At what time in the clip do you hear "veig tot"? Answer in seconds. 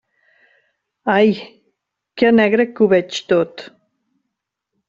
2.95-3.67